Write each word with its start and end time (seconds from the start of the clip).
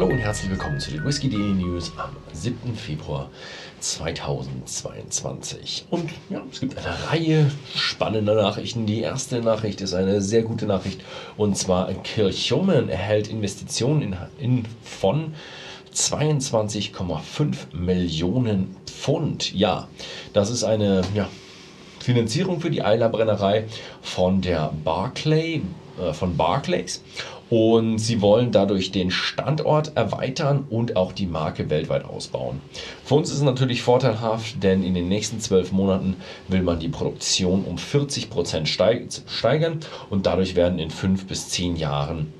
Hallo 0.00 0.12
und 0.12 0.18
herzlich 0.18 0.50
willkommen 0.50 0.80
zu 0.80 0.92
den 0.92 1.04
Whisky.de 1.04 1.38
News 1.38 1.92
am 1.98 2.16
7. 2.32 2.74
Februar 2.74 3.28
2022. 3.80 5.84
Und 5.90 6.08
ja, 6.30 6.40
es 6.50 6.60
gibt 6.60 6.78
eine 6.78 7.10
Reihe 7.10 7.50
spannender 7.74 8.34
Nachrichten. 8.34 8.86
Die 8.86 9.02
erste 9.02 9.42
Nachricht 9.42 9.82
ist 9.82 9.92
eine 9.92 10.22
sehr 10.22 10.42
gute 10.42 10.64
Nachricht 10.64 11.02
und 11.36 11.58
zwar 11.58 11.92
Kirchhomen 11.92 12.88
erhält 12.88 13.28
Investitionen 13.28 14.00
in, 14.00 14.16
in 14.38 14.64
von 14.82 15.34
22,5 15.94 17.74
Millionen 17.74 18.74
Pfund. 18.86 19.52
Ja, 19.52 19.86
das 20.32 20.48
ist 20.48 20.64
eine 20.64 21.02
ja, 21.14 21.28
Finanzierung 21.98 22.62
für 22.62 22.70
die 22.70 22.82
Eiler 22.82 23.10
Brennerei 23.10 23.66
von 24.00 24.40
der 24.40 24.72
Barclay, 24.82 25.60
äh, 26.00 26.14
von 26.14 26.38
Barclays. 26.38 27.02
Und 27.50 27.98
sie 27.98 28.22
wollen 28.22 28.52
dadurch 28.52 28.92
den 28.92 29.10
Standort 29.10 29.96
erweitern 29.96 30.66
und 30.70 30.96
auch 30.96 31.12
die 31.12 31.26
Marke 31.26 31.68
weltweit 31.68 32.04
ausbauen. 32.04 32.60
Für 33.04 33.16
uns 33.16 33.28
ist 33.30 33.38
es 33.38 33.42
natürlich 33.42 33.82
vorteilhaft, 33.82 34.62
denn 34.62 34.84
in 34.84 34.94
den 34.94 35.08
nächsten 35.08 35.40
zwölf 35.40 35.72
Monaten 35.72 36.16
will 36.48 36.62
man 36.62 36.78
die 36.78 36.88
Produktion 36.88 37.64
um 37.64 37.76
40 37.76 38.30
Prozent 38.30 38.68
steigern 38.68 39.80
und 40.10 40.26
dadurch 40.26 40.54
werden 40.54 40.78
in 40.78 40.90
fünf 40.90 41.26
bis 41.26 41.48
zehn 41.48 41.74
Jahren 41.76 42.32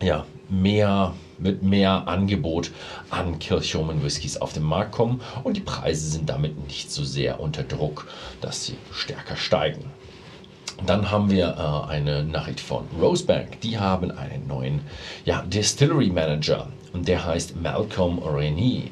ja, 0.00 0.24
mehr 0.48 1.14
mit 1.38 1.62
mehr 1.62 2.06
Angebot 2.06 2.70
an 3.10 3.38
Kirchhomen 3.38 4.02
Whiskys 4.04 4.36
auf 4.36 4.52
den 4.52 4.62
Markt 4.62 4.92
kommen 4.92 5.20
und 5.42 5.56
die 5.56 5.62
Preise 5.62 6.08
sind 6.08 6.28
damit 6.28 6.64
nicht 6.66 6.90
so 6.90 7.04
sehr 7.04 7.40
unter 7.40 7.64
Druck, 7.64 8.06
dass 8.40 8.64
sie 8.64 8.76
stärker 8.92 9.36
steigen. 9.36 9.84
Dann 10.86 11.10
haben 11.10 11.30
wir 11.30 11.86
äh, 11.88 11.90
eine 11.90 12.24
Nachricht 12.24 12.60
von 12.60 12.86
Rosebank. 13.00 13.60
Die 13.62 13.78
haben 13.78 14.10
einen 14.10 14.46
neuen 14.46 14.80
ja, 15.24 15.42
Distillery 15.42 16.10
Manager 16.10 16.68
und 16.92 17.08
der 17.08 17.24
heißt 17.24 17.56
Malcolm 17.56 18.18
Rennie. 18.18 18.90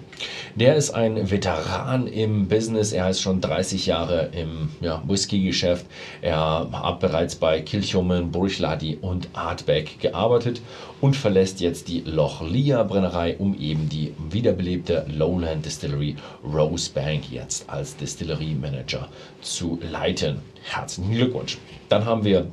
Der 0.55 0.77
ist 0.77 0.91
ein 0.91 1.31
Veteran 1.31 2.07
im 2.07 2.47
Business. 2.47 2.93
Er 2.93 3.09
ist 3.09 3.23
schon 3.23 3.41
30 3.41 3.87
Jahre 3.87 4.29
im 4.33 4.69
ja, 4.83 5.03
Whisky-Geschäft. 5.07 5.87
Er 6.21 6.69
hat 6.71 7.01
bereits 7.01 7.37
bei 7.37 7.63
Kilchomen, 7.63 8.31
Burchladi 8.31 8.99
und 9.01 9.31
Artbeck 9.33 9.99
gearbeitet 10.01 10.61
und 11.01 11.17
verlässt 11.17 11.63
jetzt 11.63 11.89
die 11.89 12.01
Loch 12.01 12.43
Lia 12.43 12.83
Brennerei, 12.83 13.35
um 13.39 13.59
eben 13.59 13.89
die 13.89 14.13
wiederbelebte 14.31 15.07
Lowland 15.09 15.65
Distillery 15.65 16.17
Rosebank 16.45 17.33
jetzt 17.33 17.71
als 17.71 17.97
Distillery 17.97 18.55
Manager 18.55 19.09
zu 19.41 19.81
leiten. 19.91 20.41
Herzlichen 20.65 21.13
Glückwunsch. 21.13 21.57
Dann 21.89 22.05
haben 22.05 22.25
wir 22.25 22.47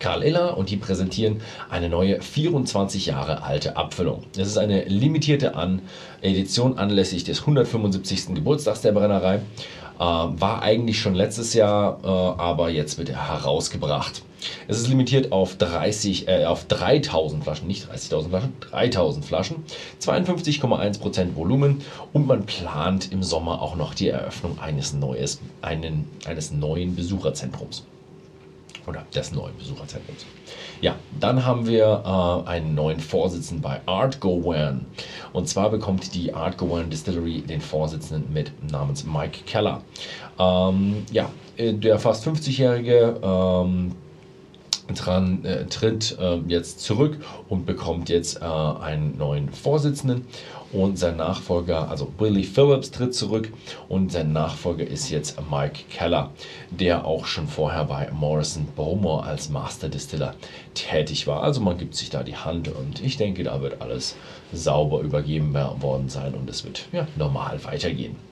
Karl 0.00 0.24
Iller 0.24 0.56
und 0.56 0.70
die 0.70 0.76
präsentieren 0.76 1.40
eine 1.68 1.88
neue 1.88 2.20
24 2.20 3.06
Jahre 3.06 3.42
alte 3.44 3.76
Abfüllung. 3.76 4.24
Es 4.36 4.48
ist 4.48 4.58
eine 4.58 4.84
limitierte 4.84 5.54
An 5.54 5.82
Edition 6.22 6.78
anlässlich 6.78 7.22
des 7.22 7.40
175. 7.40 8.34
Geburtstags 8.34 8.80
der 8.80 8.92
Brennerei. 8.92 9.36
Äh, 9.36 10.02
war 10.02 10.62
eigentlich 10.62 10.98
schon 10.98 11.14
letztes 11.14 11.52
Jahr, 11.52 12.00
äh, 12.02 12.06
aber 12.06 12.70
jetzt 12.70 12.96
wird 12.96 13.10
er 13.10 13.28
herausgebracht. 13.28 14.22
Es 14.66 14.80
ist 14.80 14.88
limitiert 14.88 15.30
auf, 15.32 15.56
30, 15.56 16.26
äh, 16.26 16.46
auf 16.46 16.64
3000 16.64 17.44
Flaschen, 17.44 17.66
nicht 17.66 17.86
30.000 17.90 18.30
Flaschen, 18.30 18.52
3000 18.70 19.24
Flaschen, 19.26 19.56
52,1% 20.00 21.36
Volumen 21.36 21.82
und 22.14 22.26
man 22.26 22.46
plant 22.46 23.12
im 23.12 23.22
Sommer 23.22 23.60
auch 23.60 23.76
noch 23.76 23.92
die 23.92 24.08
Eröffnung 24.08 24.58
eines, 24.58 24.94
neues, 24.94 25.38
einen, 25.60 26.08
eines 26.24 26.50
neuen 26.50 26.96
Besucherzentrums 26.96 27.84
oder 28.86 29.04
des 29.14 29.32
neuen 29.32 29.56
Besucherzentrums. 29.56 30.26
Ja, 30.80 30.96
dann 31.18 31.44
haben 31.44 31.66
wir 31.66 32.02
äh, 32.04 32.48
einen 32.48 32.74
neuen 32.74 33.00
Vorsitzenden 33.00 33.62
bei 33.62 33.80
Art 33.86 34.20
Gowan. 34.20 34.86
Und 35.32 35.48
zwar 35.48 35.70
bekommt 35.70 36.14
die 36.14 36.32
Art 36.34 36.58
Gowan 36.58 36.90
Distillery 36.90 37.42
den 37.42 37.60
Vorsitzenden 37.60 38.32
mit 38.32 38.52
namens 38.70 39.04
Mike 39.04 39.40
Keller. 39.46 39.82
Ähm, 40.38 41.04
ja, 41.12 41.30
äh, 41.56 41.74
der 41.74 41.98
fast 41.98 42.26
50-jährige 42.26 43.20
ähm, 43.22 43.92
dran, 44.94 45.44
äh, 45.44 45.66
tritt 45.66 46.16
äh, 46.20 46.36
jetzt 46.46 46.80
zurück 46.80 47.18
und 47.48 47.66
bekommt 47.66 48.08
jetzt 48.08 48.40
äh, 48.40 48.44
einen 48.44 49.16
neuen 49.18 49.50
Vorsitzenden 49.50 50.26
und 50.72 50.98
sein 50.98 51.16
Nachfolger, 51.16 51.88
also 51.88 52.06
Billy 52.06 52.44
Phillips 52.44 52.90
tritt 52.90 53.14
zurück 53.14 53.52
und 53.88 54.12
sein 54.12 54.32
Nachfolger 54.32 54.86
ist 54.86 55.10
jetzt 55.10 55.36
Mike 55.50 55.84
Keller, 55.90 56.30
der 56.70 57.04
auch 57.04 57.26
schon 57.26 57.48
vorher 57.48 57.84
bei 57.84 58.08
Morrison 58.12 58.66
Bowmore 58.76 59.24
als 59.24 59.48
Master 59.50 59.88
Distiller 59.88 60.34
tätig 60.74 61.26
war. 61.26 61.42
Also 61.42 61.60
man 61.60 61.76
gibt 61.78 61.96
sich 61.96 62.10
da 62.10 62.22
die 62.22 62.36
Hand 62.36 62.68
und 62.68 63.02
ich 63.02 63.16
denke, 63.16 63.42
da 63.42 63.60
wird 63.60 63.82
alles 63.82 64.16
sauber 64.52 65.00
übergeben 65.00 65.54
worden 65.54 66.08
sein 66.08 66.34
und 66.34 66.48
es 66.48 66.64
wird 66.64 66.86
ja, 66.92 67.06
normal 67.16 67.64
weitergehen. 67.64 68.29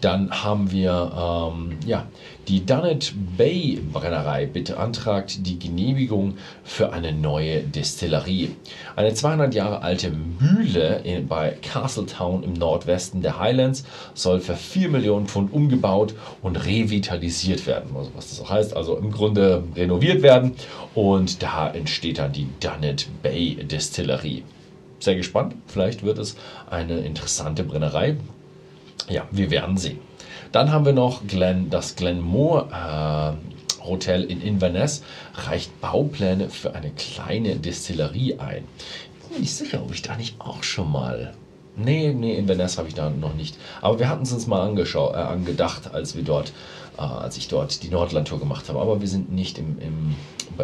Dann 0.00 0.30
haben 0.30 0.70
wir 0.70 1.52
ähm, 1.52 1.76
ja, 1.86 2.06
die 2.48 2.64
Dunnet 2.64 3.12
Bay 3.36 3.80
Brennerei 3.92 4.46
beantragt 4.46 5.46
die 5.46 5.58
Genehmigung 5.58 6.38
für 6.64 6.92
eine 6.92 7.12
neue 7.12 7.60
Destillerie. 7.60 8.56
Eine 8.96 9.12
200 9.12 9.54
Jahre 9.54 9.82
alte 9.82 10.10
Mühle 10.10 11.00
in, 11.04 11.28
bei 11.28 11.56
Castletown 11.62 12.42
im 12.42 12.54
Nordwesten 12.54 13.20
der 13.20 13.38
Highlands 13.38 13.84
soll 14.14 14.40
für 14.40 14.56
4 14.56 14.88
Millionen 14.88 15.26
Pfund 15.26 15.52
umgebaut 15.52 16.14
und 16.40 16.56
revitalisiert 16.56 17.66
werden. 17.66 17.94
Also 17.94 18.10
was 18.16 18.30
das 18.30 18.40
auch 18.40 18.50
heißt, 18.50 18.76
also 18.76 18.96
im 18.96 19.12
Grunde 19.12 19.64
renoviert 19.76 20.22
werden 20.22 20.54
und 20.94 21.42
da 21.42 21.68
entsteht 21.70 22.18
dann 22.18 22.32
die 22.32 22.48
Dunnet 22.60 23.06
Bay 23.22 23.56
Destillerie. 23.56 24.44
Sehr 24.98 25.16
gespannt, 25.16 25.54
vielleicht 25.66 26.02
wird 26.02 26.18
es 26.18 26.36
eine 26.68 26.98
interessante 26.98 27.64
Brennerei. 27.64 28.16
Ja, 29.10 29.26
wir 29.32 29.50
werden 29.50 29.76
sehen. 29.76 29.98
Dann 30.52 30.70
haben 30.70 30.84
wir 30.84 30.92
noch 30.92 31.26
Glen, 31.26 31.68
das 31.68 31.96
Glenmore 31.96 32.68
äh, 32.70 33.84
Hotel 33.84 34.24
in 34.24 34.40
Inverness 34.40 35.02
reicht 35.34 35.80
Baupläne 35.80 36.48
für 36.48 36.74
eine 36.74 36.90
kleine 36.90 37.56
Destillerie 37.56 38.38
ein. 38.38 38.64
Ich 39.22 39.28
bin 39.28 39.40
nicht 39.40 39.54
sicher, 39.54 39.82
ob 39.82 39.92
ich 39.92 40.02
da 40.02 40.16
nicht 40.16 40.40
auch 40.40 40.62
schon 40.62 40.90
mal. 40.92 41.34
Nee, 41.76 42.12
nee, 42.12 42.36
Inverness 42.36 42.78
habe 42.78 42.88
ich 42.88 42.94
da 42.94 43.10
noch 43.10 43.34
nicht. 43.34 43.56
Aber 43.80 43.98
wir 43.98 44.08
hatten 44.08 44.22
es 44.22 44.32
uns 44.32 44.46
mal 44.46 44.60
angeschaut, 44.60 45.14
äh, 45.14 45.18
angedacht, 45.18 45.92
als 45.92 46.14
wir 46.14 46.22
dort, 46.22 46.52
äh, 46.96 47.02
als 47.02 47.36
ich 47.36 47.48
dort 47.48 47.82
die 47.82 47.88
Nordlandtour 47.88 48.38
gemacht 48.38 48.68
habe. 48.68 48.80
Aber 48.80 49.00
wir 49.00 49.08
sind 49.08 49.32
nicht 49.32 49.58
im, 49.58 49.78
im 49.80 50.14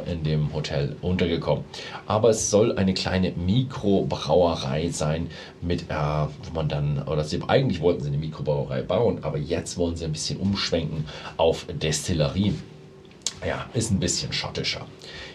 in 0.04 0.22
dem 0.22 0.52
Hotel 0.52 0.96
untergekommen. 1.02 1.64
Aber 2.06 2.30
es 2.30 2.50
soll 2.50 2.76
eine 2.76 2.94
kleine 2.94 3.32
Mikrobrauerei 3.32 4.88
sein, 4.90 5.28
mit, 5.60 5.82
äh, 5.82 5.94
wo 5.94 6.54
man 6.54 6.68
dann, 6.68 7.02
oder 7.02 7.24
sie, 7.24 7.40
eigentlich 7.46 7.80
wollten 7.80 8.02
sie 8.02 8.08
eine 8.08 8.18
Mikrobrauerei 8.18 8.82
bauen, 8.82 9.18
aber 9.22 9.38
jetzt 9.38 9.76
wollen 9.76 9.96
sie 9.96 10.04
ein 10.04 10.12
bisschen 10.12 10.38
umschwenken 10.38 11.06
auf 11.36 11.66
Destillerie. 11.72 12.54
Ja, 13.46 13.66
ist 13.74 13.90
ein 13.90 14.00
bisschen 14.00 14.32
schottischer. 14.32 14.86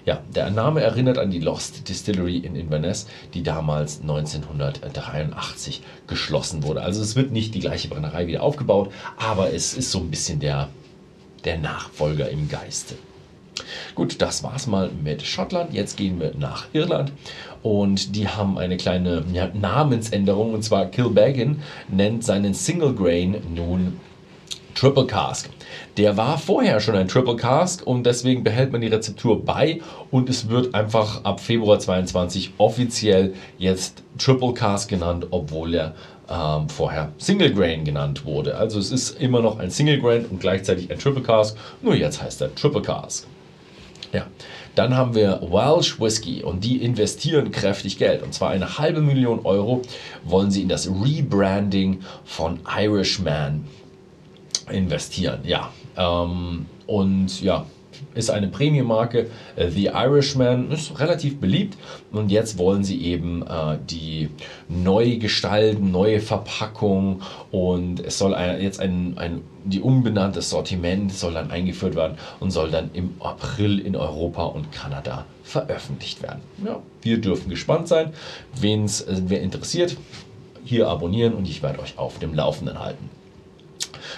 Ja, 0.06 0.24
der 0.34 0.50
Name 0.50 0.82
erinnert 0.82 1.20
an 1.20 1.30
die 1.30 1.40
Lost 1.40 1.88
Distillery 1.88 2.38
in 2.38 2.56
Inverness, 2.56 3.08
die 3.36 3.44
damals 3.44 4.02
1983 4.02 5.82
geschlossen 6.08 6.64
wurde. 6.64 6.82
Also 6.82 7.02
es 7.02 7.16
wird 7.16 7.32
nicht 7.32 7.54
die 7.54 7.60
gleiche 7.60 7.88
Brennerei 7.88 8.26
wieder 8.26 8.42
aufgebaut, 8.42 8.92
aber 9.18 9.54
es 9.54 9.76
ist 9.76 9.92
so 9.92 10.00
ein 10.00 10.10
bisschen 10.10 10.40
der, 10.40 10.70
der 11.46 11.60
Nachfolger 11.60 12.30
im 12.30 12.50
Geiste. 12.50 12.96
Gut, 13.96 14.22
das 14.22 14.44
war's 14.44 14.68
mal 14.68 14.90
mit 15.04 15.22
Schottland. 15.22 15.74
Jetzt 15.74 15.98
gehen 15.98 16.20
wir 16.20 16.34
nach 16.38 16.66
Irland 16.74 17.12
und 17.64 18.16
die 18.16 18.28
haben 18.28 18.58
eine 18.58 18.78
kleine 18.78 19.24
ja, 19.34 19.50
Namensänderung 19.54 20.54
und 20.54 20.64
zwar 20.64 20.86
Kilbeggan 20.86 21.62
nennt 21.90 22.24
seinen 22.24 22.54
Single 22.54 22.94
Grain 22.94 23.38
nun 23.54 24.00
Triple 24.74 25.06
Cask. 25.06 25.50
Der 25.98 26.18
war 26.18 26.38
vorher 26.38 26.80
schon 26.80 26.96
ein 26.96 27.08
Triple 27.08 27.36
Cask 27.36 27.86
und 27.86 28.04
deswegen 28.06 28.44
behält 28.44 28.72
man 28.72 28.82
die 28.82 28.88
Rezeptur 28.88 29.44
bei 29.44 29.82
und 30.10 30.30
es 30.30 30.50
wird 30.50 30.74
einfach 30.74 31.24
ab 31.24 31.40
Februar 31.40 31.80
22 31.80 32.53
offiziell 32.58 33.34
jetzt 33.58 34.03
Triple 34.18 34.53
Cask 34.53 34.90
genannt, 34.90 35.28
obwohl 35.32 35.76
er 35.76 35.96
ähm, 36.30 36.70
vorher 36.70 37.12
Single 37.18 37.53
Grain 37.53 37.84
genannt 37.84 38.26
wurde. 38.26 38.56
Also 38.56 38.80
es 38.80 38.91
ist 38.91 39.20
immer 39.20 39.41
noch 39.41 39.59
ein 39.59 39.70
Single 39.70 40.00
Grain 40.00 40.26
und 40.26 40.40
gleichzeitig 40.40 40.90
ein 40.91 40.97
Triple 40.97 41.24
Cask, 41.24 41.58
nur 41.82 41.96
jetzt 41.96 42.22
heißt 42.22 42.41
er 42.41 42.56
Triple 42.56 42.82
Cask. 42.82 43.28
Ja. 44.13 44.28
Dann 44.75 44.96
haben 44.96 45.16
wir 45.16 45.41
Welsh 45.41 45.99
Whisky 45.99 46.43
und 46.43 46.63
die 46.63 46.78
investieren 46.78 47.52
kräftig 47.52 47.97
Geld. 47.97 48.23
Und 48.23 48.34
zwar 48.34 48.49
eine 48.49 48.78
halbe 48.78 49.02
Million 49.02 49.46
Euro 49.46 49.81
wollen 50.23 50.52
sie 50.52 50.61
in 50.61 50.69
das 50.69 50.90
Rebranding 50.90 52.02
von 52.23 52.59
Irishman 52.78 53.66
investieren. 54.69 55.41
Ja. 55.43 55.72
Ähm, 55.97 56.66
und 56.87 57.41
ja, 57.41 57.66
ist 58.14 58.30
eine 58.30 58.48
Premium-Marke. 58.48 59.30
Äh, 59.56 59.70
The 59.70 59.88
Irishman 59.88 60.72
ist 60.72 61.00
relativ 61.00 61.40
beliebt 61.40 61.78
und 62.12 62.32
jetzt 62.32 62.58
wollen 62.58 62.84
sie 62.84 63.02
eben 63.03 63.44
äh, 63.44 63.78
die 63.90 64.30
neu 64.68 65.18
gestalten, 65.18 65.92
neue 65.92 66.20
Verpackung 66.20 67.22
und 67.52 68.00
es 68.00 68.18
soll 68.18 68.34
ein, 68.34 68.62
jetzt 68.62 68.80
ein, 68.80 69.18
ein 69.18 69.42
die 69.64 69.82
umbenannte 69.82 70.42
Sortiment 70.42 71.14
soll 71.14 71.34
dann 71.34 71.52
eingeführt 71.52 71.96
werden 71.96 72.18
und 72.40 72.52
soll 72.52 72.72
dann 72.72 72.90
im 72.94 73.14
April 73.20 73.80
in 73.80 73.96
Europa 73.96 74.46
und 74.46 74.72
Kanada 74.72 75.26
veröffentlicht 75.44 76.24
werden. 76.24 76.42
Ja, 76.66 76.80
wir 77.02 77.22
dürfen 77.22 77.50
gespannt 77.50 77.88
sein. 77.88 78.14
Wen's, 78.59 79.02
äh, 79.02 79.22
wer 79.28 79.42
interessiert, 79.42 79.97
hier 80.64 80.88
abonnieren 80.88 81.34
und 81.34 81.47
ich 81.47 81.64
werde 81.64 81.80
euch 81.80 81.97
auf 81.97 82.20
dem 82.20 82.34
Laufenden 82.34 82.80
halten. 82.80 83.09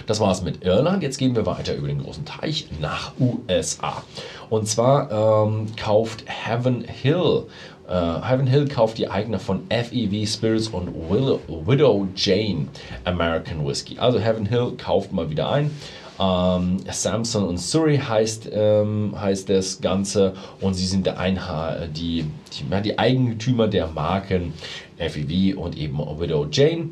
Das 0.07 0.19
war 0.19 0.31
es 0.31 0.41
mit 0.41 0.63
Irland. 0.63 1.03
Jetzt 1.03 1.17
gehen 1.17 1.35
wir 1.35 1.45
weiter 1.45 1.75
über 1.75 1.87
den 1.87 2.03
großen 2.03 2.25
Teich 2.25 2.67
nach 2.79 3.13
USA. 3.19 4.03
Und 4.49 4.67
zwar 4.67 5.45
ähm, 5.45 5.67
kauft 5.75 6.23
Heaven 6.25 6.83
Hill 6.83 7.45
äh, 7.87 7.93
Heaven 7.93 8.47
Hill 8.47 8.67
kauft 8.67 8.97
die 8.97 9.09
Eigner 9.09 9.39
von 9.39 9.63
FEV 9.69 10.27
Spirits 10.27 10.69
und 10.69 10.87
Will 11.09 11.39
Widow 11.47 12.07
Jane 12.15 12.67
American 13.03 13.65
Whiskey. 13.65 13.99
Also 13.99 14.19
Heaven 14.19 14.45
Hill 14.45 14.73
kauft 14.77 15.11
mal 15.11 15.29
wieder 15.29 15.49
ein. 15.49 15.71
Ähm, 16.19 16.77
Samson 16.89 17.43
und 17.43 17.57
Surrey 17.57 17.97
heißt, 17.97 18.49
ähm, 18.53 19.15
heißt 19.19 19.49
das 19.49 19.81
Ganze 19.81 20.33
und 20.61 20.75
sie 20.75 20.85
sind 20.85 21.05
der 21.05 21.19
Einha 21.19 21.87
die, 21.87 22.25
die, 22.53 22.81
die 22.83 22.99
Eigentümer 22.99 23.67
der 23.67 23.87
Marken 23.87 24.53
FEV 24.97 25.57
und 25.57 25.77
eben 25.77 25.97
Widow 25.97 26.47
Jane 26.51 26.89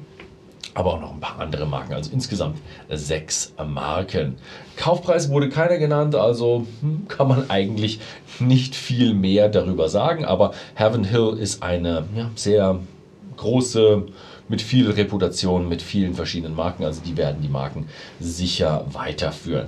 aber 0.74 0.94
auch 0.94 1.02
noch 1.02 1.14
ein 1.14 1.20
paar 1.20 1.40
andere 1.40 1.66
Marken, 1.66 1.94
also 1.94 2.12
insgesamt 2.14 2.58
sechs 2.90 3.54
Marken. 3.66 4.38
Kaufpreis 4.78 5.30
wurde 5.30 5.50
keiner 5.50 5.78
genannt, 5.78 6.16
also 6.16 6.66
hm, 6.82 7.08
kann 7.08 7.28
man 7.28 7.50
eigentlich 7.50 8.00
nicht 8.40 8.76
viel 8.76 9.14
mehr 9.14 9.50
darüber 9.50 9.90
sagen, 9.90 10.26
aber 10.26 10.54
Heaven 10.76 11.04
Hill 11.04 11.38
ist 11.38 11.62
eine 11.62 12.06
ja, 12.16 12.32
sehr 12.36 12.80
große, 13.38 14.06
mit 14.48 14.62
viel 14.62 14.90
Reputation, 14.92 15.70
mit 15.70 15.82
vielen 15.82 16.14
verschiedenen 16.14 16.56
Marken, 16.56 16.84
also 16.84 17.02
die 17.02 17.16
werden 17.16 17.42
die 17.42 17.50
Marken 17.50 17.88
sicher 18.20 18.86
weiterführen. 18.92 19.68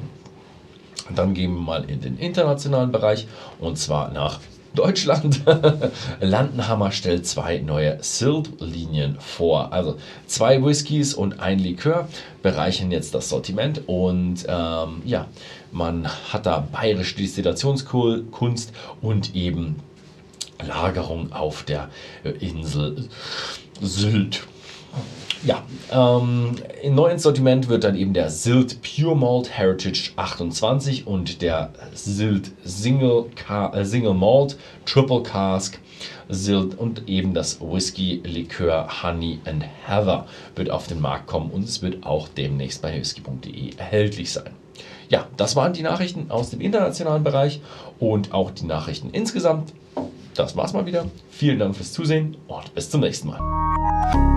Dann 1.14 1.34
gehen 1.34 1.54
wir 1.54 1.62
mal 1.62 1.90
in 1.90 2.02
den 2.02 2.18
internationalen 2.18 2.92
Bereich 2.92 3.28
und 3.60 3.78
zwar 3.78 4.12
nach 4.12 4.40
Deutschland. 4.74 5.42
Landenhammer 6.22 6.92
stellt 6.92 7.28
zwei 7.28 7.60
neue 7.60 7.98
Silt-Linien 8.02 9.18
vor. 9.20 9.72
Also 9.74 9.98
zwei 10.28 10.64
Whiskys 10.64 11.14
und 11.14 11.40
ein 11.40 11.60
Likör 11.60 12.08
bereichern 12.42 12.92
jetzt 12.92 13.14
das 13.14 13.30
Sortiment 13.30 13.88
und 13.88 14.46
ähm, 14.48 15.02
ja, 15.06 15.28
man 15.72 16.08
hat 16.08 16.46
da 16.46 16.60
bayerische 16.72 17.16
Destillationskunst 17.16 18.74
und 19.02 19.36
eben 19.36 19.78
Lagerung 20.66 21.31
auf 21.31 21.64
der 21.64 21.90
Insel 22.40 23.10
Sylt. 23.81 24.44
Ja, 25.45 25.62
ähm, 25.92 26.56
im 26.81 26.95
neuen 26.95 27.19
Sortiment 27.19 27.68
wird 27.68 27.84
dann 27.84 27.98
eben 27.98 28.13
der 28.13 28.30
Silt 28.30 28.78
Pure 28.81 29.18
Malt 29.18 29.50
Heritage 29.57 30.12
28 30.16 31.06
und 31.06 31.42
der 31.42 31.74
Silt 31.94 32.51
Single, 32.63 33.25
äh, 33.50 33.84
Single 33.84 34.13
Malt 34.13 34.57
Triple 34.86 35.22
Cask 35.22 35.78
Silt 36.30 36.78
und 36.78 37.10
eben 37.10 37.34
das 37.34 37.60
Whisky 37.60 38.22
Likör 38.24 39.04
Honey 39.04 39.40
and 39.44 39.66
Heather 39.86 40.28
wird 40.56 40.69
auf 40.69 40.88
den 40.88 41.01
Markt 41.01 41.28
kommen 41.28 41.51
und 41.51 41.66
es 41.66 41.81
wird 41.81 42.06
auch 42.06 42.30
demnächst 42.30 42.81
bei 42.81 42.95
whisky.de 42.98 43.75
erhältlich 43.75 44.31
sein. 44.31 44.51
Ja, 45.10 45.28
das 45.36 45.57
waren 45.57 45.74
die 45.74 45.84
Nachrichten 45.84 46.31
aus 46.31 46.51
dem 46.51 46.62
internationalen 46.62 47.24
Bereich 47.24 47.60
und 48.00 48.34
auch 48.34 48.51
die 48.51 48.66
Nachrichten 48.66 49.10
insgesamt. 49.12 49.74
Das 50.36 50.56
war's 50.56 50.72
mal 50.72 50.86
wieder. 50.86 51.06
Vielen 51.30 51.60
Dank 51.60 51.75
fürs 51.75 51.92
Zusehen 51.92 52.38
und 52.48 52.74
bis 52.74 52.90
zum 52.90 53.01
nächsten 53.01 53.28
Mal. 53.28 54.32